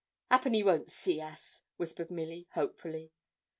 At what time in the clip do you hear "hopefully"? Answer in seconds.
2.53-3.11